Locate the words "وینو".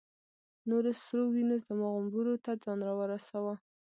1.33-1.55